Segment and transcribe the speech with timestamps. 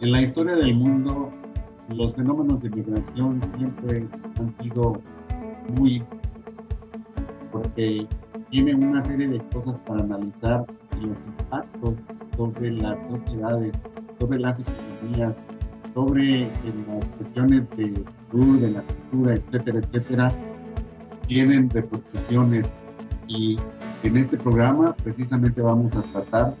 [0.00, 1.30] En la historia del mundo,
[1.90, 4.06] los fenómenos de migración siempre
[4.38, 4.98] han sido
[5.74, 6.02] muy
[7.52, 8.06] porque
[8.48, 10.64] tienen una serie de cosas para analizar
[11.02, 11.96] los impactos
[12.34, 13.74] sobre las sociedades,
[14.18, 15.34] sobre las economías,
[15.92, 16.48] sobre eh,
[16.88, 20.32] las cuestiones de salud, de la cultura, etcétera, etcétera,
[21.26, 22.66] tienen repercusiones.
[23.28, 23.58] Y
[24.02, 26.54] en este programa precisamente vamos a tratar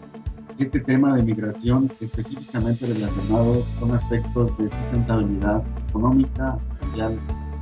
[0.60, 7.18] este tema de migración específicamente relacionado con aspectos de sustentabilidad económica, social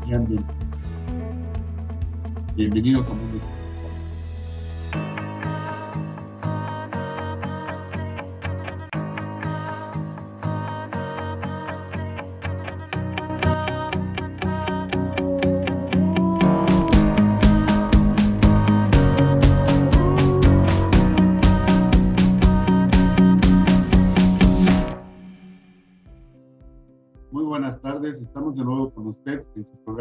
[0.09, 0.57] y ambiental.
[2.57, 3.58] Bienvenidos a Mundo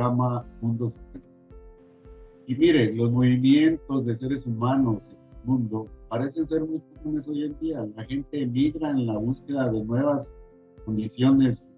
[0.10, 0.94] Mundo
[2.48, 7.44] Y mire, los movimientos de seres humanos en el mundo parecen ser muy comunes hoy
[7.44, 7.86] en día.
[7.96, 10.34] La gente emigra en la búsqueda de nuevas
[10.86, 11.70] condiciones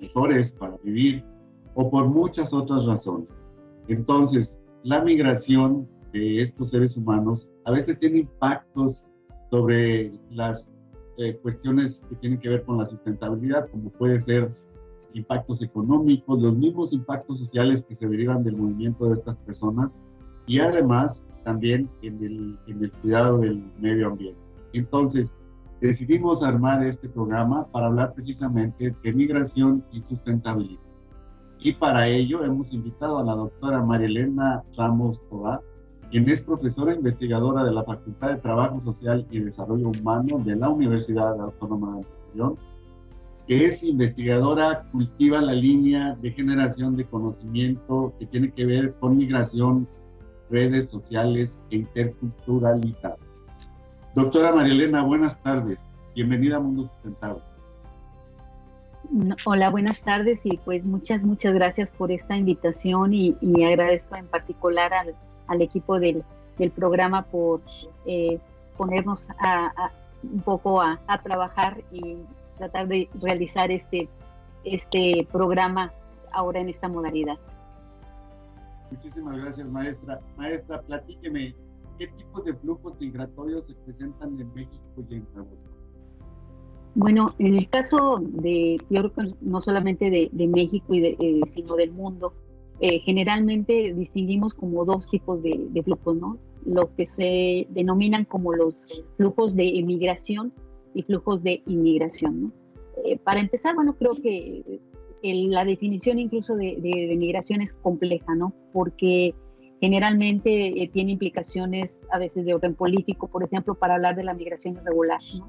[0.00, 1.24] mejores para vivir
[1.74, 3.28] o por muchas otras razones.
[3.88, 9.04] Entonces, la migración de estos seres humanos a veces tiene impactos
[9.50, 10.68] sobre las
[11.18, 14.54] eh, cuestiones que tienen que ver con la sustentabilidad, como puede ser
[15.18, 19.94] impactos económicos, los mismos impactos sociales que se derivan del movimiento de estas personas
[20.46, 24.40] y además también en el, en el cuidado del medio ambiente.
[24.72, 25.36] Entonces,
[25.80, 30.80] decidimos armar este programa para hablar precisamente de migración y sustentabilidad.
[31.60, 35.60] Y para ello hemos invitado a la doctora Marielena Ramos Tobar,
[36.10, 40.68] quien es profesora investigadora de la Facultad de Trabajo Social y Desarrollo Humano de la
[40.68, 42.56] Universidad Autónoma de Nueva
[43.48, 49.16] que es investigadora, cultiva la línea de generación de conocimiento que tiene que ver con
[49.16, 49.88] migración,
[50.50, 53.16] redes sociales e interculturalidad.
[54.14, 55.78] Doctora Marielena, buenas tardes.
[56.14, 57.42] Bienvenida a Mundo Sustentable.
[59.46, 63.34] Hola, buenas tardes y pues muchas, muchas gracias por esta invitación y,
[63.64, 64.92] agradezco en particular
[65.46, 66.22] al, equipo del,
[66.76, 67.62] programa por
[68.04, 68.38] eh,
[68.76, 69.90] ponernos a,
[70.22, 72.18] un poco a, a, trabajar y
[72.58, 74.08] tratar de realizar este,
[74.64, 75.92] este programa
[76.32, 77.38] ahora en esta modalidad.
[78.90, 80.20] Muchísimas gracias, maestra.
[80.36, 81.54] Maestra, platíqueme,
[81.98, 85.56] ¿qué tipos de flujos migratorios se presentan en México y en Trabajo?
[86.94, 91.16] Bueno, en el caso de, yo creo que no solamente de, de México, y de,
[91.20, 92.32] eh, sino del mundo,
[92.80, 96.38] eh, generalmente distinguimos como dos tipos de, de, flujos, ¿no?
[96.64, 98.86] Lo que se denominan como los
[99.16, 100.52] flujos de emigración
[100.98, 102.52] y flujos de inmigración.
[103.04, 104.80] Eh, para empezar, bueno, creo que
[105.22, 108.52] la definición incluso de, de, migración es compleja, ¿no?
[108.72, 109.32] Porque
[109.80, 114.34] generalmente eh, tiene implicaciones a veces de orden político, por ejemplo, para hablar de la
[114.34, 115.48] migración irregular, ¿no?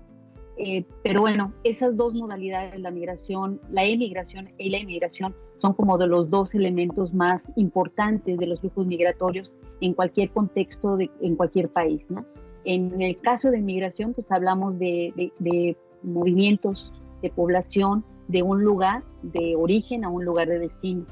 [0.57, 5.97] Eh, pero bueno, esas dos modalidades, la migración, la emigración y la inmigración, son como
[5.97, 11.35] de los dos elementos más importantes de los flujos migratorios en cualquier contexto, de, en
[11.35, 12.23] cualquier país, ¿no?
[12.65, 19.55] En el caso de migración, pues hablamos de, movimientos de población de un lugar de
[19.55, 21.05] origen a un lugar de destino.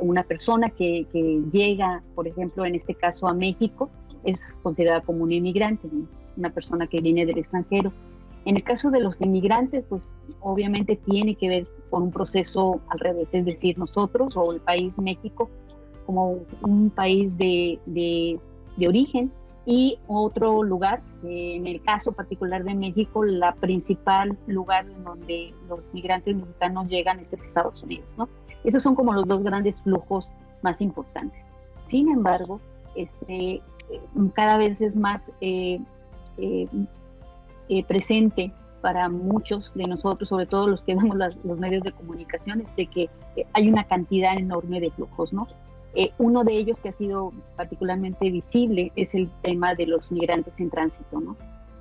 [0.00, 1.06] una persona que,
[1.50, 3.90] llega, por ejemplo, en este caso a México,
[4.24, 5.88] es considerada como un inmigrante,
[6.36, 7.92] una persona que viene del extranjero.
[8.46, 12.98] En el caso de los inmigrantes, pues obviamente tiene que ver con un proceso al
[12.98, 15.50] revés, es decir, nosotros o el país México
[16.06, 19.30] como un país de, de origen
[19.66, 25.80] y otro lugar, en el caso particular de México, la principal lugar en donde los
[25.92, 28.06] migrantes mexicanos llegan es el Estados Unidos.
[28.62, 31.48] Esos son como los dos grandes flujos más importantes.
[31.82, 32.60] Sin embargo,
[32.94, 33.62] este,
[34.34, 35.80] cada vez es más eh,
[36.38, 36.68] eh,
[37.68, 38.52] eh, presente
[38.82, 43.08] para muchos de nosotros, sobre todo los que vemos los medios de comunicación, de que
[43.54, 45.48] hay una cantidad enorme de flujos, ¿no?
[45.96, 50.58] Eh, uno de ellos que ha sido particularmente visible es el tema de los migrantes
[50.60, 51.36] en tránsito, ¿no?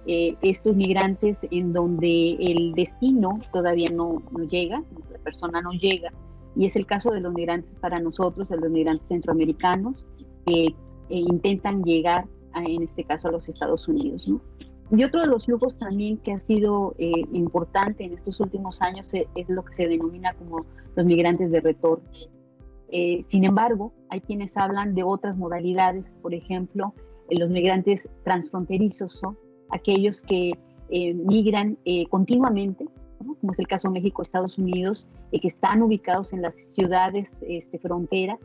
[0.06, 6.12] Eh, estos migrantes en donde el destino todavía no, llega, la persona no llega,
[6.56, 10.06] y es el caso de los migrantes para nosotros, de los migrantes centroamericanos,
[10.45, 10.75] que eh,
[11.09, 14.42] intentan llegar, en este caso, a los Estados Unidos, ¿no?
[14.92, 19.50] Y otro de los flujos también que ha sido importante en estos últimos años es
[19.50, 22.04] lo que se denomina como los migrantes de retorno.
[22.95, 26.94] Eh, sin embargo, hay quienes hablan de otras modalidades, por ejemplo,
[27.28, 29.24] eh, los migrantes transfronterizos,
[29.72, 30.51] aquellos que
[30.90, 31.80] eh, migran
[32.12, 32.86] continuamente,
[33.18, 37.80] como es el caso de México, Estados Unidos, que están ubicados en las ciudades este,
[37.80, 38.38] frontera,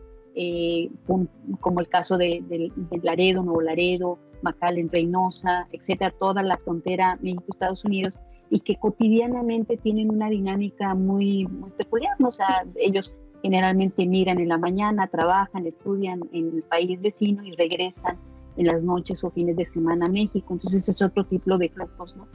[1.61, 2.73] como el caso de,
[3.03, 8.19] Laredo, Nuevo Laredo, McAllen, Reynosa, etcétera, toda la frontera México-Estados Unidos,
[8.49, 11.47] y que cotidianamente tienen una dinámica muy,
[11.77, 17.45] peculiar, o sea, ellos generalmente miran en la mañana, trabajan, estudian en el país vecino
[17.45, 18.17] y regresan
[18.57, 20.53] en las noches o fines de semana a México.
[20.53, 22.27] Entonces es otro tipo de flujos, ¿no?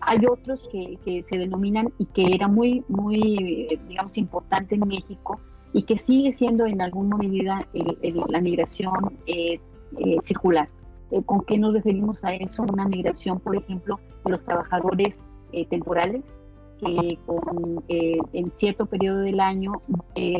[0.00, 5.38] Hay otros que, que, se denominan y que era muy, muy, digamos, importante en México
[5.72, 7.66] y que sigue siendo en alguna medida
[8.28, 9.58] la migración eh,
[9.98, 10.68] eh, circular.
[11.10, 12.64] Eh, ¿Con qué nos referimos a eso?
[12.72, 15.24] Una migración, por ejemplo, de los trabajadores
[15.68, 16.38] temporales
[16.84, 19.82] que con, en cierto periodo del año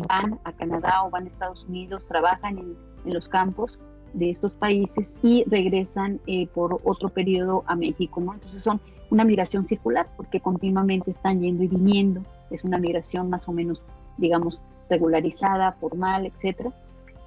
[0.09, 3.81] van a Canadá o van a Estados Unidos, trabajan en, en los campos
[4.13, 8.35] de estos países y regresan eh, por otro periodo a México, ¿no?
[8.35, 8.81] Entonces son
[9.11, 13.83] una migración circular porque continuamente están yendo y viniendo, es una migración más o menos,
[14.19, 16.73] digamos, regularizada, formal, etcétera.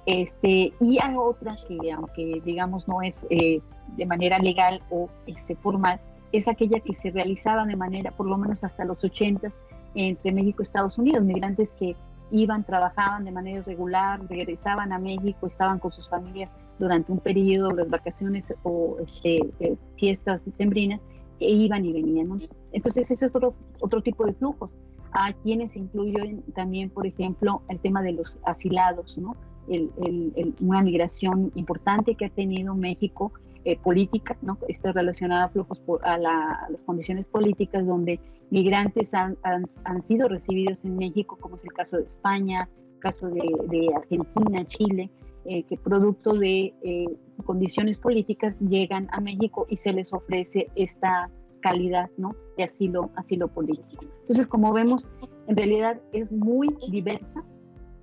[0.06, 3.60] Este, y hay otra que, aunque digamos no es eh,
[3.96, 6.00] de manera legal o este, formal,
[6.32, 9.48] es aquella que se realizaba de manera, por lo menos hasta los 80
[9.94, 11.96] entre México y Estados Unidos, migrantes que
[12.30, 17.70] iban, trabajaban de manera regular, regresaban a México, estaban con sus familias durante un periodo,
[17.70, 21.00] las vacaciones o este, eh, fiestas sembrinas,
[21.38, 22.48] e iban y venían.
[22.72, 24.74] Entonces, ese es otro, otro tipo de flujos.
[25.12, 29.36] A quienes incluyen también, por ejemplo, el tema de los asilados, ¿no?
[30.60, 33.32] una migración importante que ha tenido México
[33.66, 34.58] eh, política, ¿no?
[34.68, 38.20] Esto relacionada a flujos por, a, las condiciones políticas donde
[38.50, 42.68] migrantes han, han, sido recibidos en México, como es el caso de España,
[43.00, 45.10] caso de, Argentina, Chile,
[45.46, 47.06] eh, que producto de eh,
[47.44, 51.28] condiciones políticas llegan a México y se les ofrece esta
[51.58, 52.36] calidad ¿no?
[52.56, 54.04] de asilo, asilo político.
[54.20, 55.08] Entonces, como vemos,
[55.48, 57.44] en realidad es muy diversa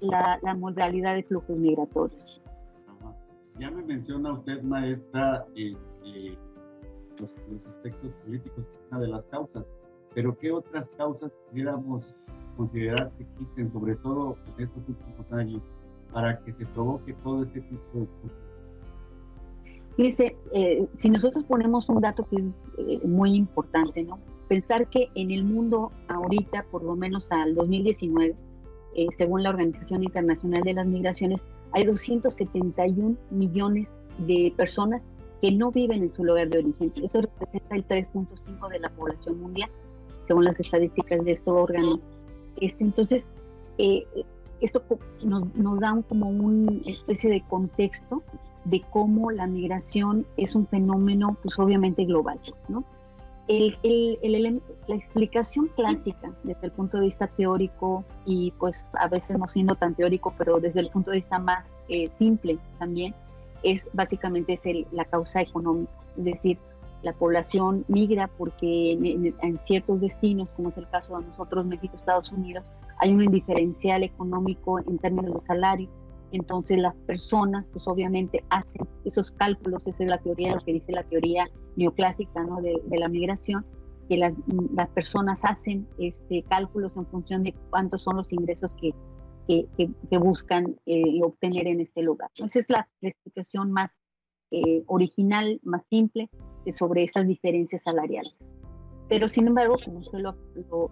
[0.02, 2.42] la, la modalidad de flujos migratorios.
[3.60, 6.38] Ya me menciona usted, maestra, este,
[7.20, 9.64] los, aspectos políticos, una de las causas,
[10.14, 12.14] pero ¿qué otras causas quisiéramos
[12.58, 15.62] considerar que existen, sobre todo en estos últimos años,
[16.12, 18.08] para que se provoque todo este tipo de?
[19.96, 22.50] Fíjese, eh, si nosotros ponemos un dato que es
[22.80, 24.20] eh, muy importante, ¿no?
[24.48, 28.36] Pensar que en el mundo ahorita, por lo menos al 2019,
[28.96, 35.10] eh, según la Organización Internacional de las Migraciones, hay 271 millones de personas
[35.42, 36.94] que no viven en su lugar de origen.
[37.02, 39.70] Esto representa el 3.5 de la población mundial,
[40.24, 42.00] según las estadísticas de este órgano.
[42.62, 43.30] Este, entonces,
[43.78, 44.06] eh,
[44.62, 44.84] esto
[45.24, 48.24] nos, nos da como una especie de contexto
[48.66, 52.84] de cómo la migración es un fenómeno, pues obviamente global, ¿no?
[53.48, 59.76] La explicación clásica desde el punto de vista teórico y pues a veces no siendo
[59.76, 63.14] tan teórico, pero desde el punto de vista más eh, simple también,
[63.64, 65.92] es básicamente es la causa económica.
[66.18, 66.58] Es decir,
[67.02, 68.94] la población migra porque
[69.42, 74.04] en, ciertos destinos, como es el caso de nosotros, México, Estados Unidos, hay un diferencial
[74.04, 75.90] económico en términos de salario
[76.34, 80.92] entonces las personas pues obviamente hacen esos cálculos, esa es la teoría, lo que dice
[80.92, 82.60] la teoría neoclásica ¿no?
[82.62, 83.66] de, la migración,
[84.10, 84.34] que las,
[84.94, 88.94] personas hacen este, cálculos en función de cuántos son los ingresos que,
[90.20, 92.30] buscan eh, obtener en este lugar.
[92.36, 94.00] Esa es la, explicación más
[94.52, 96.30] eh, original, más simple
[96.72, 98.36] sobre esas diferencias salariales.
[99.14, 100.36] Pero sin embargo, como usted lo,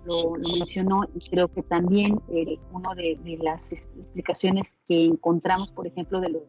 [0.06, 6.22] lo, mencionó, y creo que también eh, una de, las explicaciones que encontramos, por ejemplo,
[6.22, 6.44] de los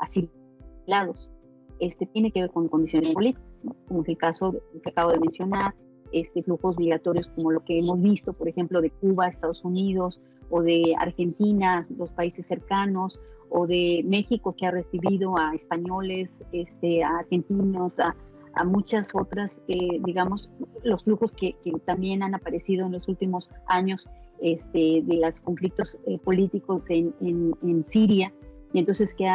[0.00, 1.30] asilados,
[1.78, 5.72] este, tiene que ver con condiciones políticas, como es el caso que acabo de mencionar,
[6.10, 10.64] este, flujos migratorios como lo que hemos visto, por ejemplo, de Cuba, Estados Unidos, o
[10.64, 17.18] de Argentina, los países cercanos, o de México, que ha recibido a españoles, este, a
[17.18, 18.16] argentinos, a,
[18.56, 20.50] a muchas otras, eh, digamos,
[20.82, 24.08] los flujos que, también han aparecido en los últimos años
[24.40, 28.32] este, de los conflictos eh, políticos en, en, Siria.
[28.72, 29.28] Y entonces que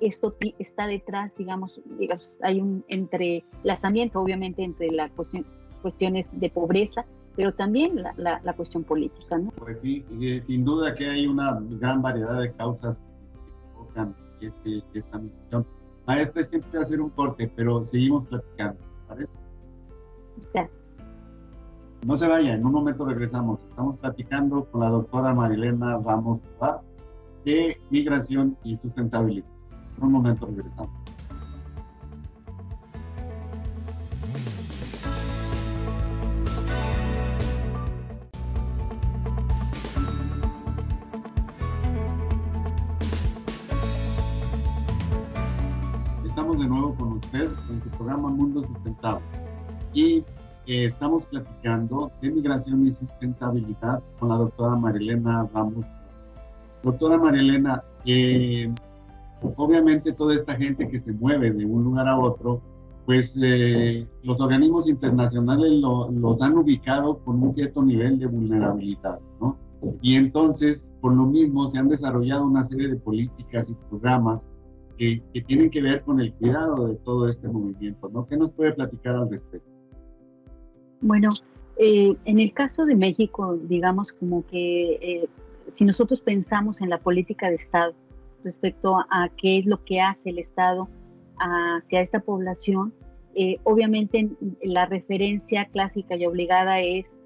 [0.00, 5.44] esto está detrás, digamos, digamos, hay un entrelazamiento, obviamente, entre las cuestión,
[5.82, 7.04] cuestiones de pobreza,
[7.36, 9.36] pero también la, la, cuestión política.
[9.38, 9.50] ¿no?
[9.50, 10.04] Pues sí,
[10.46, 15.66] sin duda que hay una gran variedad de causas que provocan este, esta migración
[16.06, 19.38] Maestro, es tiempo de hacer un corte, pero seguimos platicando, ¿parece?
[22.06, 23.60] No se vaya, en un momento regresamos.
[23.70, 26.40] Estamos platicando con la doctora Marilena Ramos
[27.46, 29.46] de migración y sustentabilidad.
[29.96, 31.03] En un momento regresamos.
[48.04, 49.24] Programa Mundo Sustentable.
[49.94, 50.18] Y
[50.66, 55.86] eh, estamos platicando de migración y sustentabilidad con la doctora Marilena Ramos.
[56.82, 58.70] Doctora Marilena, eh,
[59.56, 62.60] obviamente toda esta gente que se mueve de un lugar a otro,
[63.06, 69.56] pues eh, los organismos internacionales los han ubicado con un cierto nivel de vulnerabilidad, ¿no?
[70.00, 74.46] Y entonces, por lo mismo, se han desarrollado una serie de políticas y programas
[74.98, 78.26] que, que, tienen que ver con el cuidado de todo este movimiento, ¿no?
[78.26, 79.68] ¿Qué nos puede platicar al respecto?
[81.00, 81.30] Bueno,
[81.76, 85.28] eh, en el caso de México, digamos como que eh,
[85.72, 87.94] si nosotros pensamos en la política de Estado
[88.44, 90.88] respecto a, qué es lo que hace el Estado
[91.38, 92.94] hacia esta población,
[93.34, 94.30] eh, obviamente
[94.62, 97.20] la referencia clásica y obligada es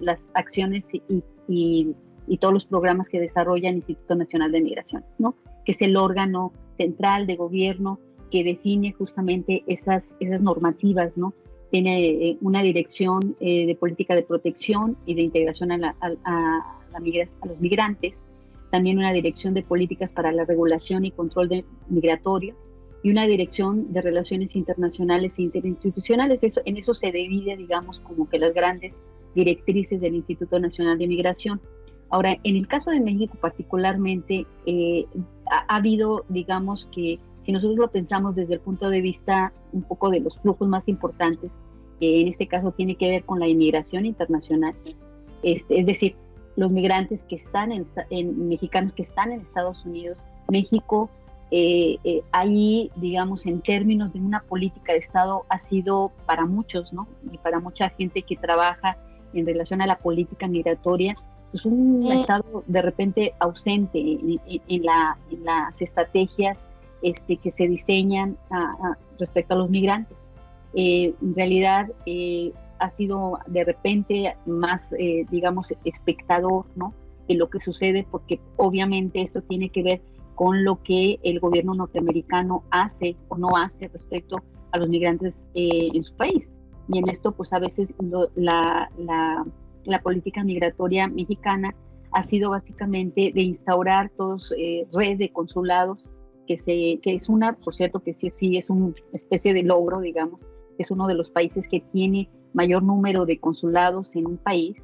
[0.00, 1.02] las acciones y,
[1.48, 1.94] y,
[2.38, 5.34] todos los programas que desarrolla el Instituto Nacional de Migración, ¿no?
[5.64, 7.98] que es el órgano central de gobierno
[8.30, 11.34] que define justamente esas, esas normativas, ¿no?
[11.70, 16.08] Tiene eh, una dirección eh, de política de protección y de integración a, la, a,
[16.24, 18.24] a, a, los migrantes,
[18.70, 22.54] también una dirección de políticas para la regulación y control migratorio
[23.02, 26.44] y una dirección de relaciones internacionales e interinstitucionales.
[26.44, 29.00] Eso, en eso se divide, digamos, como que las grandes
[29.34, 31.60] directrices del Instituto Nacional de Migración.
[32.10, 35.06] Ahora, en el caso de México particularmente, eh,
[35.52, 40.10] ha, habido, digamos que, si nosotros lo pensamos desde el punto de vista un poco
[40.10, 41.52] de los flujos más importantes,
[42.00, 44.74] que en este caso tiene que ver con la inmigración internacional,
[45.42, 46.16] este, es decir,
[46.56, 51.10] los migrantes que están en, mexicanos que están en Estados Unidos, México,
[51.50, 56.92] eh, eh, ahí, digamos, en términos de una política de Estado, ha sido para muchos,
[56.92, 57.06] ¿no?
[57.30, 58.96] Y para mucha gente que trabaja
[59.34, 61.16] en relación a la política migratoria,
[61.52, 66.68] pues un Estado de repente ausente en, las estrategias
[67.02, 68.38] este, que se diseñan
[69.18, 70.28] respecto a los migrantes.
[70.74, 76.94] Eh, en realidad eh, ha sido de repente más, eh, digamos, espectador ¿no?
[77.28, 80.00] de lo que sucede, porque obviamente esto tiene que ver
[80.34, 84.38] con lo que el gobierno norteamericano hace o no hace respecto
[84.70, 86.54] a los migrantes en su país.
[86.88, 87.92] Y en esto, pues a veces
[88.34, 89.44] la, la
[89.84, 91.74] la política migratoria mexicana
[92.12, 96.10] ha sido básicamente de instaurar todos eh, red de consulados,
[96.46, 100.42] que, es una, por cierto, que sí, es una especie de logro, digamos,
[100.78, 104.76] es uno de los países que tiene mayor número de consulados en un país,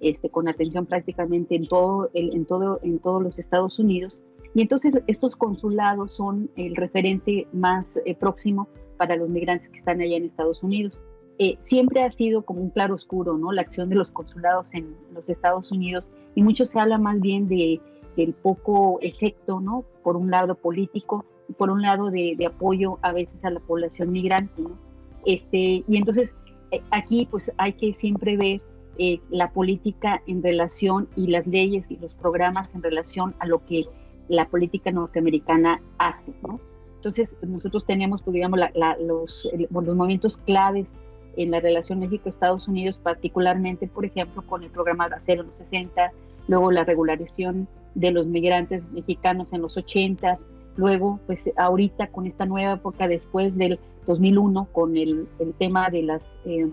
[0.00, 4.20] este, con atención prácticamente en, todo, en todos los Estados Unidos.
[4.54, 8.68] Y entonces estos consulados son el referente más eh, próximo
[8.98, 11.00] para los migrantes que están allá en Estados Unidos.
[11.38, 13.52] Eh, siempre ha sido como un claro oscuro, ¿no?
[13.52, 17.48] La acción de los consulados en los Estados Unidos y mucho se habla más bien
[17.48, 17.80] de,
[18.16, 19.84] del poco efecto, ¿no?
[20.02, 24.62] Por un lado político por un lado de, apoyo a veces a la población migrante,
[24.62, 24.78] ¿no?
[25.24, 26.34] Este, y entonces
[26.72, 28.62] eh, aquí pues hay que siempre ver
[28.98, 33.64] eh, la política en relación y las leyes y los programas en relación a lo
[33.64, 33.84] que
[34.28, 36.60] la política norteamericana hace, ¿no?
[36.96, 38.60] Entonces nosotros teníamos, pues, digamos,
[39.00, 41.00] los, los momentos claves
[41.36, 46.12] en la relación México-Estados Unidos, particularmente, por ejemplo, con el programa Bracero en los 60,
[46.48, 50.34] luego la regularización de los migrantes mexicanos en los 80,
[50.76, 56.02] luego, pues ahorita con esta nueva época después del 2001, con el, el tema de
[56.02, 56.68] las eh,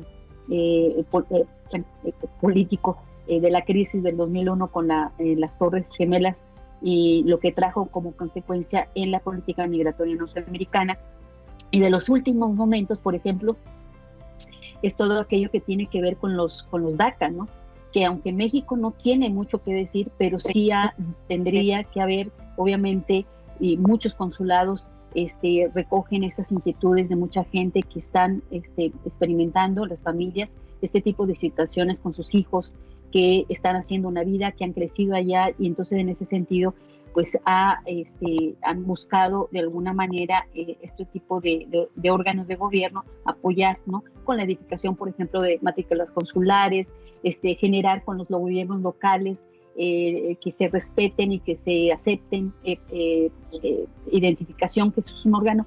[0.50, 2.98] eh, eh, político
[3.28, 6.46] de la crisis del 2001 con la, las Torres Gemelas
[6.82, 10.98] y lo que trajo como consecuencia en la política migratoria norteamericana.
[11.70, 13.56] Y de los últimos momentos, por ejemplo,
[14.82, 17.48] es todo aquello que tiene que ver con los, con los DACA, ¿no?
[17.92, 20.70] Que aunque México no tiene mucho que decir, pero sí
[21.28, 23.26] tendría que haber, obviamente,
[23.60, 30.02] y muchos consulados este, recogen estas inquietudes de mucha gente que están este, experimentando, las
[30.02, 32.76] familias, este tipo de situaciones con sus hijos
[33.12, 36.76] que están haciendo una vida, que han crecido allá y entonces en ese sentido
[37.14, 42.56] pues ha, este, han buscado de alguna manera eh, este tipo de, de, órganos de
[42.56, 44.04] gobierno apoyar, ¿no?
[44.30, 46.86] Con la edificación, por ejemplo, de matrículas consulares,
[47.24, 53.32] este, generar con los gobiernos locales eh, que se respeten y que se acepten eh,
[54.12, 55.66] identificación, que es un órgano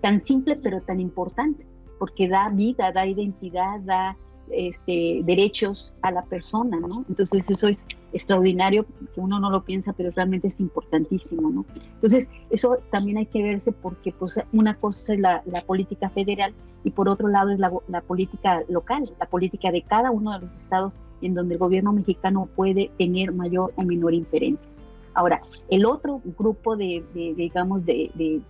[0.00, 1.66] tan simple pero tan importante,
[1.98, 4.16] porque da vida, da identidad, da
[4.50, 7.04] este, derechos a la persona, ¿no?
[7.08, 8.84] Entonces eso es extraordinario,
[9.14, 11.64] que uno no lo piensa, pero realmente es importantísimo, ¿no?
[11.94, 16.52] Entonces eso también hay que verse porque pues una cosa es la, política federal
[16.84, 20.52] y por otro lado es la, política local, la política de cada uno de los
[20.56, 24.70] estados en donde el gobierno mexicano puede tener mayor o menor inferencia.
[25.14, 28.40] Ahora, el otro grupo de, digamos, de,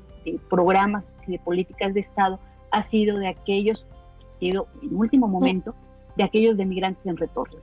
[0.49, 2.39] programas y de políticas de Estado
[2.71, 3.87] ha sido de aquellos,
[4.51, 5.75] en último momento,
[6.17, 7.59] de aquellos de migrantes en retorno.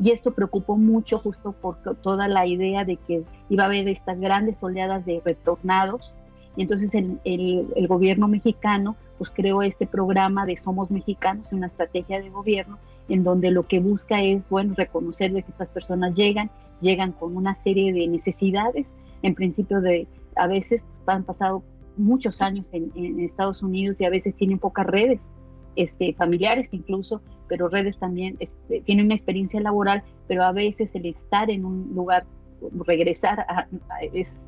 [0.00, 4.18] Y esto preocupó mucho justo por toda la idea de que iba a haber estas
[4.18, 6.16] grandes oleadas de retornados.
[6.56, 12.20] Y entonces el, el, gobierno mexicano pues creó este programa de Somos Mexicanos, una estrategia
[12.20, 12.78] de gobierno
[13.08, 17.36] en donde lo que busca es, bueno, reconocer de que estas personas llegan, llegan con
[17.36, 21.62] una serie de necesidades, en principio de, a veces han pasado
[21.96, 25.30] muchos años en, en Estados Unidos y a veces tienen pocas redes
[25.76, 31.06] este, familiares incluso, pero redes también este, tienen una experiencia laboral, pero a veces el
[31.06, 32.26] estar en un lugar,
[32.86, 33.46] regresar,
[34.12, 34.46] es,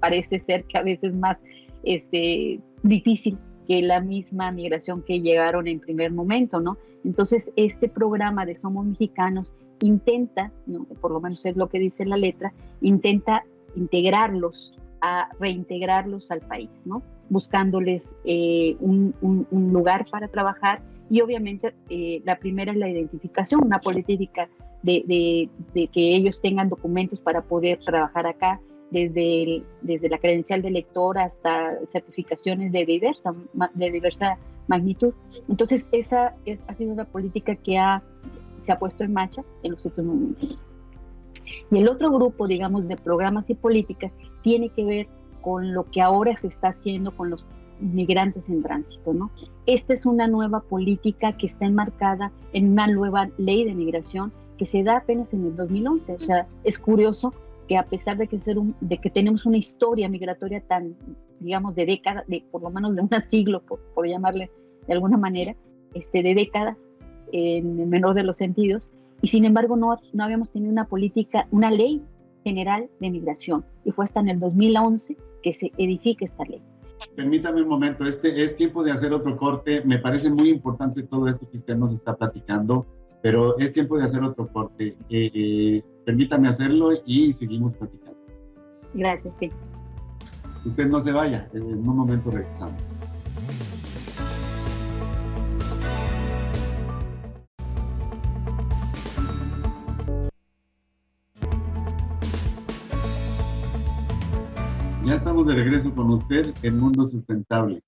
[0.00, 1.42] parece ser que a veces más
[1.82, 6.78] este, difícil que la misma migración que llegaron en primer momento, ¿no?
[7.04, 10.84] Entonces, este programa de Somos Mexicanos intenta, ¿no?
[11.00, 13.44] por lo menos es lo que dice la letra, intenta
[13.76, 17.02] integrarlos, a reintegrarlos al país, ¿no?
[17.30, 19.14] buscándoles eh, un,
[19.50, 24.48] lugar para trabajar y obviamente eh, la primera es la identificación, una política
[24.82, 31.18] de, que ellos tengan documentos para poder trabajar acá, desde, desde la credencial de lector
[31.18, 33.34] hasta certificaciones de diversa,
[33.74, 35.12] de diversa magnitud.
[35.48, 38.02] Entonces, esa es, ha sido una política que ha,
[38.56, 40.64] se ha puesto en marcha en los últimos momentos.
[41.70, 45.08] Y el otro grupo, digamos, de programas y políticas tiene que ver
[45.42, 47.46] con lo que ahora se está haciendo con los
[47.80, 49.30] migrantes en tránsito, ¿no?
[49.66, 54.66] Esta es una nueva política que está enmarcada en una nueva ley de migración que
[54.66, 56.14] se da apenas en el 2011.
[56.14, 57.32] O sea, es curioso
[57.68, 60.96] que a pesar de que, tenemos una historia migratoria tan,
[61.38, 64.50] digamos, de décadas, de por lo menos de un siglo, por, llamarle
[64.86, 65.54] de alguna manera,
[65.94, 66.76] este, de décadas,
[67.30, 71.70] en el menor de los sentidos, y sin embargo no habíamos tenido una política, una
[71.70, 72.02] ley
[72.48, 76.62] general de migración, y fue hasta en el 2011 que se edifique esta ley.
[77.14, 79.82] Permítame un momento, este es tiempo de hacer otro corte.
[79.84, 82.86] Me parece muy importante todo esto que usted nos está platicando,
[83.22, 84.96] pero es tiempo de hacer otro corte.
[85.08, 88.18] Eh, eh, permítame hacerlo y seguimos platicando.
[88.94, 89.50] Gracias, sí.
[90.64, 92.82] Usted no se vaya, en un momento regresamos.
[105.28, 107.82] Estamos de regreso con usted en Mundo Sustentable.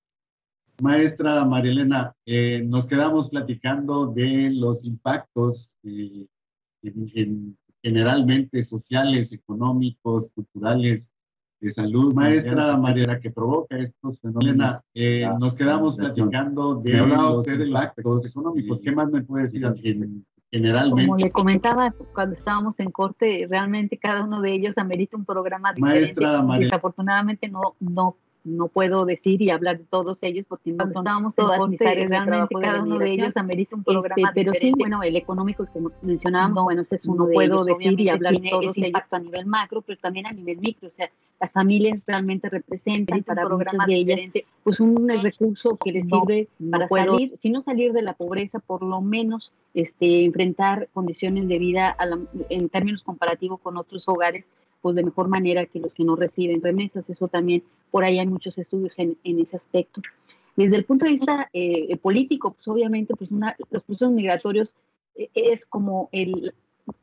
[0.83, 6.27] Maestra Marielena, eh, nos quedamos platicando de los impactos eh,
[7.83, 11.11] generalmente sociales, económicos, culturales,
[11.63, 12.13] de salud.
[12.13, 14.75] Maestra Mariela, que provoca estos fenómenos.
[14.93, 18.83] Eh, nos quedamos platicando de, los impactos económicos.
[18.83, 21.07] ¿Qué más me puede decir en, generalmente.
[21.07, 25.73] Como le comentaba cuando estábamos en corte, realmente cada uno de ellos amerita un programa
[25.73, 26.21] diferente.
[26.59, 31.69] Desafortunadamente no, no no puedo decir y hablar de todos ellos porque no estábamos todas
[31.69, 35.17] mis áreas realmente cada uno de ellos amerita un programa este, pero sí bueno el
[35.17, 39.03] económico que mencionábamos bueno este es uno no puedo decir y hablar de todos ellos.
[39.11, 43.49] a nivel macro pero también a nivel micro o sea las familias realmente representan para
[43.49, 44.21] muchas de ellas
[44.63, 48.83] pues un recurso que les sirve para salir si no salir de la pobreza por
[48.83, 51.97] lo menos este enfrentar condiciones de vida
[52.49, 54.47] en términos comparativos con otros hogares
[54.81, 57.09] pues de mejor manera que los que no reciben remesas.
[57.09, 60.01] Eso también, por ahí hay muchos estudios en, ese aspecto.
[60.57, 64.75] Desde el punto de vista eh, político, pues obviamente pues una, los procesos migratorios
[65.17, 66.55] eh, es como el,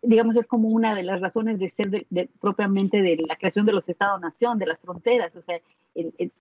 [0.01, 3.73] digamos, es como una de las razones de ser de, propiamente de la creación de
[3.73, 5.59] los Estados-nación, de las fronteras, o sea,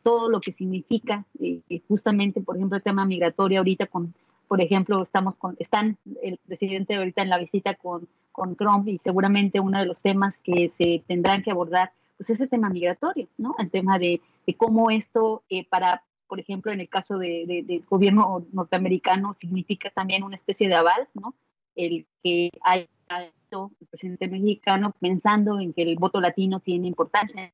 [0.03, 4.15] todo lo que significa eh, justamente, por ejemplo, el tema migratorio ahorita con,
[4.49, 8.99] por ejemplo, estamos con, están el presidente ahorita en la visita con con Trump y
[8.99, 13.29] seguramente uno de los temas que se tendrán que abordar pues es el tema migratorio,
[13.37, 13.55] ¿no?
[13.59, 14.21] El tema de,
[14.57, 20.23] cómo esto eh, para, por ejemplo, en el caso del de, gobierno norteamericano significa también
[20.23, 21.35] una especie de aval, ¿no?
[21.75, 27.53] El que haya el presidente mexicano pensando en que el voto latino tiene importancia.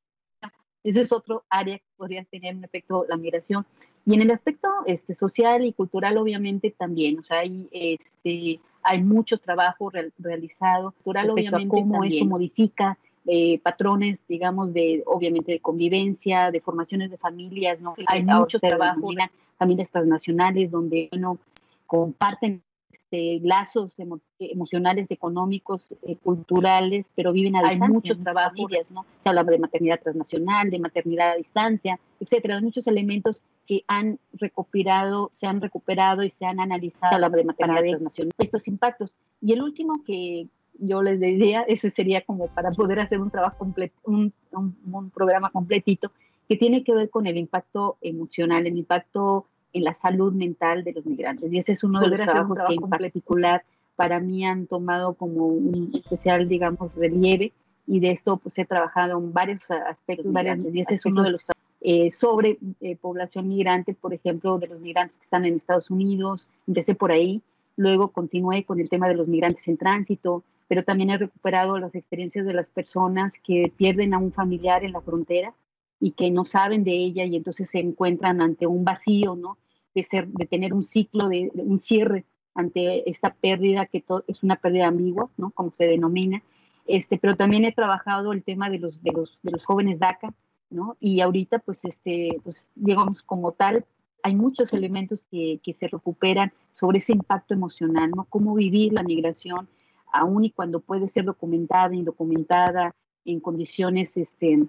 [0.84, 3.66] Ese es otro área que podría tener un efecto la migración.
[4.04, 9.02] Y en el aspecto este, social y cultural, obviamente también, o sea, hay este, hay
[9.02, 16.50] muchos trabajos realizados, cultural obviamente cómo esto modifica eh, patrones, digamos, de obviamente de convivencia,
[16.50, 17.94] de formaciones de familias, ¿no?
[18.06, 19.14] Hay muchos trabajos,
[19.56, 21.38] familias transnacionales donde bueno,
[21.86, 23.96] comparten este, lazos
[24.38, 27.86] emocionales, económicos, eh, culturales, pero viven a Hay distancia.
[27.86, 29.06] Hay muchos trabajos, ¿no?
[29.20, 32.56] Se habla de maternidad transnacional, de maternidad a distancia, etcétera.
[32.56, 37.10] Hay muchos elementos que han recopilado, se han recuperado y se han analizado.
[37.10, 38.32] Se habla de maternidad transnacional.
[38.38, 39.16] Estos impactos.
[39.40, 43.56] Y el último que yo les diría, ese sería como para poder hacer un trabajo
[43.58, 46.12] completo, un, un programa completito,
[46.48, 50.92] que tiene que ver con el impacto emocional, el impacto en la salud mental de
[50.92, 51.52] los migrantes.
[51.52, 53.64] Y ese es uno de los trabajos que en particular
[53.96, 57.52] para mí han tomado como un especial, digamos, relieve
[57.86, 61.32] y de esto pues he trabajado en varios aspectos, varias, y ese es uno de
[61.32, 61.44] los
[61.84, 66.48] eh, sobre eh, población migrante, por ejemplo, de los migrantes que están en Estados Unidos,
[66.68, 67.42] empecé por ahí,
[67.76, 71.92] luego continué con el tema de los migrantes en tránsito, pero también he recuperado las
[71.96, 75.54] experiencias de las personas que pierden a un familiar en la frontera
[75.98, 79.58] y que no saben de ella y entonces se encuentran ante un vacío, ¿no?
[79.94, 82.24] De, ser, de tener un ciclo, de, un cierre
[82.54, 85.50] ante esta pérdida que es una pérdida ambigua, ¿no?
[85.50, 86.42] Como se denomina.
[86.86, 90.34] Este, pero también he trabajado el tema de los, de los, de los jóvenes DACA,
[90.70, 90.96] ¿no?
[91.00, 93.84] Y ahorita, pues, este, pues, digamos, como tal,
[94.22, 98.24] hay muchos elementos que, que se recuperan sobre ese impacto emocional, ¿no?
[98.24, 99.68] Cómo vivir la migración,
[100.12, 104.66] aún y cuando puede ser documentada, indocumentada, en condiciones este,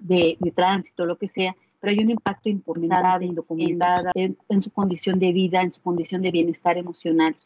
[0.00, 4.70] de, de tránsito, lo que sea, pero hay un impacto importante, indocumentada, en, en, su
[4.70, 7.36] condición de vida, en su condición de bienestar emocional,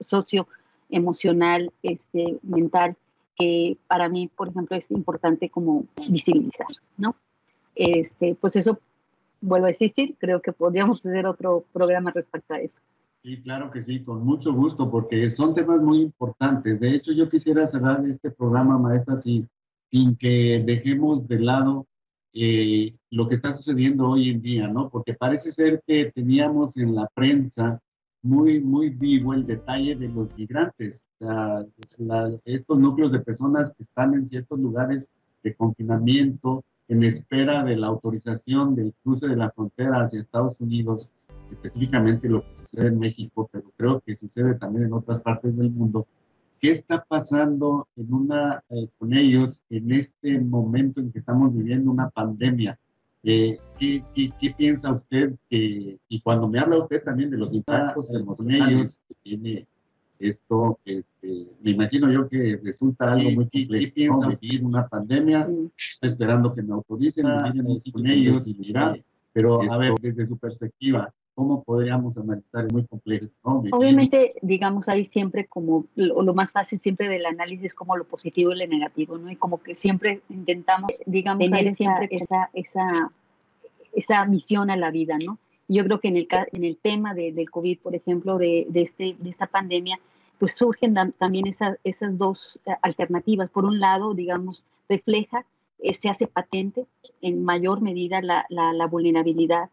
[0.00, 2.96] socioemocional, este, mental,
[3.36, 7.16] que para mí, por ejemplo, es importante como visibilizar, ¿no?
[7.74, 8.78] Este, pues eso,
[9.40, 12.78] vuelvo a decir, creo que podríamos hacer otro programa respecto a eso.
[13.22, 16.80] Sí, claro que sí, con mucho gusto, porque son temas muy importantes.
[16.80, 19.48] De hecho, yo quisiera cerrar este programa, maestra, sin,
[19.90, 21.86] sin que dejemos de lado
[22.32, 24.88] eh, lo que está sucediendo hoy en día, ¿no?
[24.88, 27.80] Porque parece ser que teníamos en la prensa
[28.22, 31.66] muy, muy vivo el detalle de los migrantes, la,
[32.44, 35.08] estos núcleos de personas que están en ciertos lugares
[35.42, 41.08] de confinamiento, en espera de la autorización del cruce de la frontera hacia Estados Unidos,
[41.50, 45.70] específicamente lo que sucede en México, pero creo que sucede también en otras partes del
[45.70, 46.06] mundo.
[46.60, 51.90] ¿Qué está pasando en una, eh, con ellos en este momento en que estamos viviendo
[51.90, 52.78] una pandemia?
[53.22, 55.34] Eh, ¿qué, qué, qué, piensa usted?
[55.48, 59.66] Que, y cuando me habla usted también de los impactos emocionales que tiene
[60.18, 63.70] esto, este, me imagino yo que resulta algo muy complejo.
[63.70, 65.48] ¿Qué piensa vivir una pandemia?
[66.02, 69.02] esperando que me autoricen, vivir con ellos y mirar.
[69.32, 72.66] Pero a ver, desde su perspectiva, ¿cómo podríamos analizar?
[72.66, 73.26] Es muy complejo.
[73.44, 73.62] ¿no?
[73.72, 78.52] Obviamente, digamos, hay siempre como lo, lo, más fácil siempre del análisis como lo positivo
[78.52, 79.30] y lo negativo, ¿no?
[79.30, 83.10] Y como que siempre intentamos, digamos, tener esa, siempre esa, esa,
[83.92, 85.38] esa misión a la vida, ¿no?
[85.68, 88.82] Yo creo que en el, en el tema de, del COVID, por ejemplo, de, de,
[88.82, 90.00] este, de esta pandemia,
[90.38, 93.50] pues surgen también esas, esas dos eh, alternativas.
[93.50, 95.44] Por un lado, digamos, refleja,
[95.78, 96.86] eh, se hace patente
[97.22, 99.70] en mayor medida la, la, la vulnerabilidad,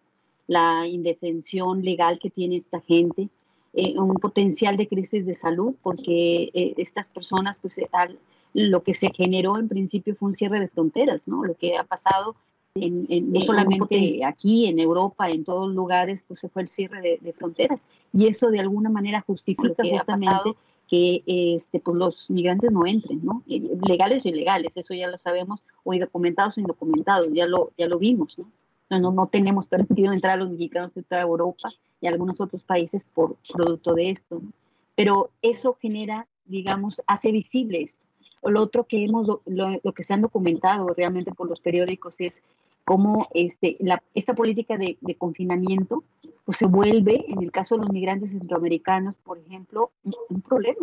[0.47, 3.29] la indefensión legal que tiene esta gente,
[3.73, 8.17] eh, un potencial de crisis de salud, porque eh, estas personas, pues al,
[8.53, 11.43] lo que se generó en principio fue un cierre de fronteras, ¿no?
[11.43, 12.35] Lo que ha pasado
[12.75, 17.17] en, no solamente aquí, en Europa, en todos lugares, pues se fue el cierre de,
[17.21, 17.85] de fronteras.
[18.13, 20.55] Y eso de alguna manera justifica que justamente
[20.87, 23.43] que este, pues los migrantes no entren, ¿no?
[23.47, 27.87] Eh, legales o ilegales, eso ya lo sabemos, o documentados o indocumentados, ya lo, ya
[27.87, 28.45] lo vimos, ¿no?
[28.89, 31.69] No, no tenemos permitido entrar a los mexicanos que a Europa
[31.99, 34.39] y algunos otros países por producto de esto.
[34.41, 34.51] ¿no?
[34.95, 38.01] Pero eso genera, digamos, hace visible esto.
[38.43, 42.41] Lo otro que hemos, lo, que se han documentado realmente por los periódicos es
[42.85, 46.03] cómo este, la, esta política de, de, confinamiento
[46.45, 49.91] pues se vuelve, en el caso de los migrantes centroamericanos, por ejemplo,
[50.29, 50.79] un, problema.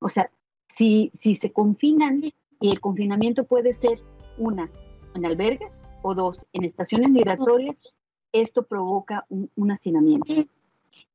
[0.00, 0.30] O sea,
[0.68, 2.30] si, si se confinan,
[2.60, 4.00] y el confinamiento puede ser
[4.36, 4.70] una,
[5.14, 5.70] en albergue
[6.02, 7.82] o dos, en estaciones migratorias,
[8.32, 10.32] esto provoca un, un hacinamiento.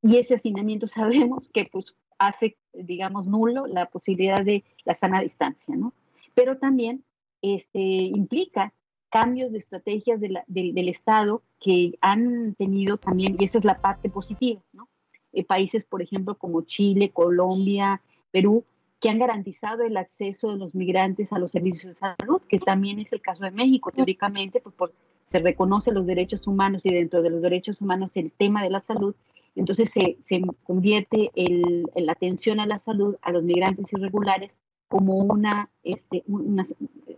[0.01, 5.75] Y ese hacinamiento sabemos que pues hace, digamos, nulo la posibilidad de la sana distancia,
[5.75, 5.93] ¿no?
[6.35, 7.03] Pero también
[7.41, 8.73] este, implica
[9.09, 14.59] cambios de estrategias del Estado que han tenido también, y esa es la parte positiva,
[14.73, 14.87] ¿no?
[15.33, 18.63] Eh, países, por ejemplo, como Chile, Colombia, Perú,
[19.03, 22.99] que han garantizado el acceso de los migrantes a los servicios de salud, que también
[22.99, 24.93] es el caso de México, teóricamente, pues por,
[25.25, 28.79] se reconoce los derechos humanos y dentro de los derechos humanos el tema de la
[28.79, 29.13] salud,
[29.57, 35.17] entonces se, se convierte el, la atención a la salud a los migrantes irregulares como
[35.17, 36.63] una, este, una,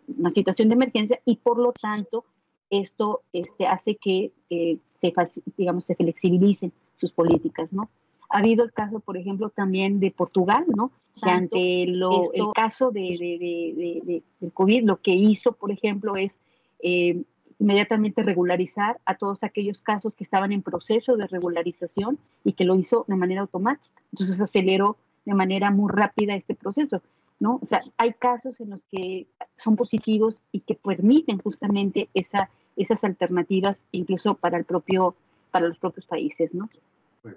[0.08, 2.26] una, situación de emergencia y por lo tanto
[2.72, 5.14] esto este, hace que eh, se,
[5.56, 7.92] digamos, se flexibilicen sus políticas, ¿no?
[8.36, 10.92] Ha habido el caso, por ejemplo, también de Portugal, ¿no?
[11.24, 15.54] Que ante lo, esto, el caso de, de, de, de, del COVID, lo que hizo,
[15.54, 16.42] por ejemplo, es
[16.80, 17.24] eh,
[17.60, 22.76] inmediatamente regularizar a todos aquellos casos que estaban en proceso de regularización y que lo
[22.76, 24.02] hizo de manera automática.
[24.12, 27.02] Entonces aceleró de manera muy rápida este proceso.
[27.40, 27.60] ¿no?
[27.62, 33.06] O sea, hay casos en los que son positivos y que permiten justamente esa, esas
[33.06, 35.16] alternativas incluso para el propio
[35.52, 36.68] para los propios países, ¿no?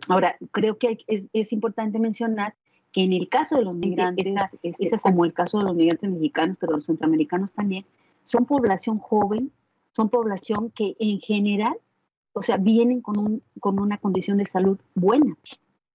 [0.09, 2.55] Ahora, creo que es, es, importante mencionar
[2.93, 6.57] que en el caso de los migrantes, es como el caso de los migrantes mexicanos,
[6.61, 7.85] pero los centroamericanos también,
[8.25, 9.53] son población joven,
[9.93, 11.77] son población que en general,
[12.33, 15.37] o sea, vienen con, un, con una condición de salud buena.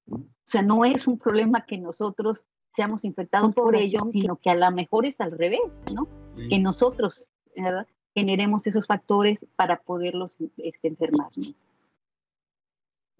[0.10, 4.56] O sea, no es un problema que nosotros seamos infectados por ellos, sino que a
[4.56, 6.08] lo mejor es al revés, ¿no?
[6.50, 7.30] Que nosotros
[8.14, 11.30] generemos esos factores para poderlos este, enfermar.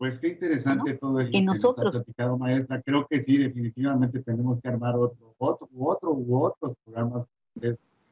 [0.04, 1.86] Pues qué interesante todo eso que, nosotros...
[1.86, 2.82] nos ha platicado, maestra.
[2.82, 7.26] Creo que sí, definitivamente tenemos que armar otro, otro, otro u otros programas,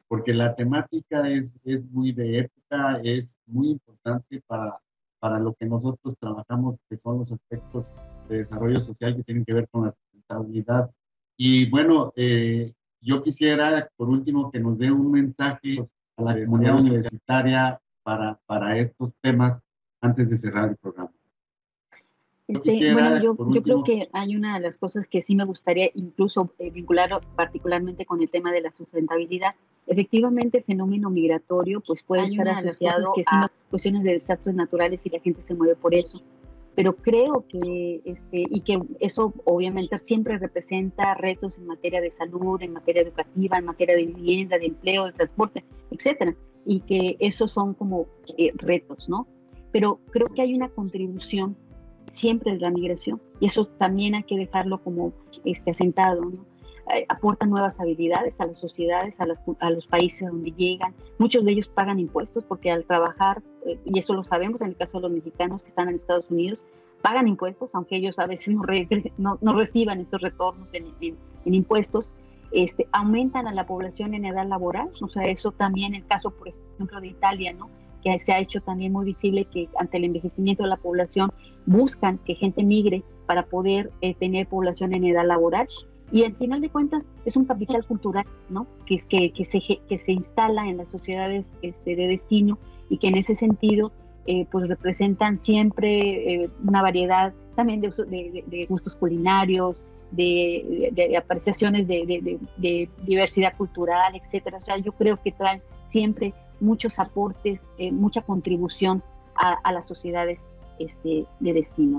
[0.08, 4.78] porque la temática es, es muy de época, es muy importante para,
[5.18, 7.90] para lo que nosotros trabajamos, que son los aspectos
[8.30, 10.90] de desarrollo social que tienen que ver con la sustentabilidad.
[11.36, 15.84] Y bueno, eh, yo quisiera, por último, que nos dé un mensaje
[16.16, 19.60] a la comunidad universitaria para, para estos temas
[20.00, 21.12] antes de cerrar el programa.
[22.52, 25.90] Este, bueno, yo, yo, creo que hay una de las cosas que sí me gustaría
[25.94, 29.54] incluso eh, vincular particularmente con el tema de la sustentabilidad.
[29.86, 35.10] Efectivamente, el fenómeno migratorio pues puede estar asociado que a cuestiones de desastres naturales y
[35.10, 36.20] la gente se mueve por eso.
[36.74, 42.60] Pero creo que, este, y que eso obviamente siempre representa retos en materia de salud,
[42.62, 46.34] en materia educativa, en materia de vivienda, de empleo, de transporte, etcétera.
[46.64, 48.06] Y que esos son como
[48.38, 49.26] eh, retos, ¿no?
[49.70, 51.56] Pero creo que hay una contribución
[52.12, 55.12] siempre de la migración y eso también hay que dejarlo como
[55.44, 56.52] este, asentado, ¿no?
[56.92, 60.94] Eh, aportan nuevas habilidades a las sociedades, a, los países donde llegan.
[61.18, 64.76] Muchos de ellos pagan impuestos porque al trabajar, eh, y eso lo sabemos en el
[64.76, 66.64] caso de los mexicanos que están en Estados Unidos,
[67.00, 68.54] pagan impuestos, aunque ellos a veces
[69.16, 72.14] no, reciban esos retornos en, en, impuestos.
[72.50, 76.48] Este, aumentan a la población en edad laboral, o sea, eso también el caso, por
[76.48, 77.70] ejemplo, de Italia, ¿no?
[78.02, 81.32] Que se ha hecho también muy visible que ante el envejecimiento de la población
[81.66, 85.68] buscan que gente migre para poder eh, tener población en edad laboral.
[86.10, 88.66] Y al final de cuentas es un capital cultural, ¿no?
[88.86, 92.58] Que, es, que, que, se, que se instala en las sociedades este, de destino
[92.90, 93.92] y que en ese sentido
[94.26, 102.88] eh, pues representan siempre eh, una variedad también de, gustos culinarios, de, de apreciaciones de,
[103.04, 104.58] diversidad cultural, etcétera.
[104.58, 109.02] O sea, yo creo que traen siempre muchos aportes, eh, mucha contribución
[109.34, 111.98] a, las sociedades este, de destino.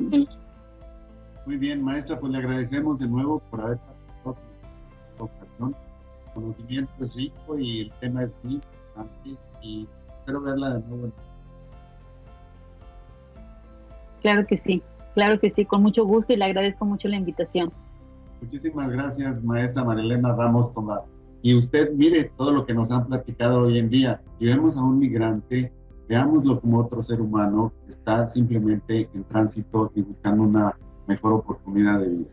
[1.45, 5.75] Muy bien, maestra, pues le agradecemos de nuevo por haber participado en esta ocasión.
[6.27, 9.87] El conocimiento es rico y el tema es muy importante y
[10.19, 11.11] espero verla de nuevo.
[14.21, 14.81] Claro que sí,
[15.15, 17.73] claro que sí, con mucho gusto y le agradezco mucho la invitación.
[18.41, 21.01] Muchísimas gracias, maestra Marilena Ramos Tomás.
[21.43, 24.21] Y usted mire todo lo que nos han platicado hoy en día.
[24.39, 25.73] Si vemos a un migrante,
[26.07, 30.73] veámoslo como otro ser humano que está simplemente en tránsito y buscando una
[31.05, 32.31] mejor oportunidad de vida.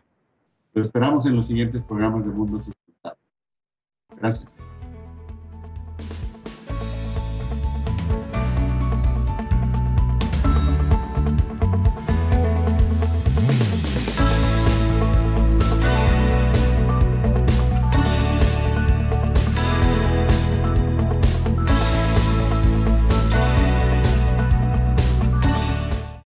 [0.73, 3.19] Lo esperamos en los siguientes programas de Mundo Sustentable.
[4.17, 4.70] Gracias.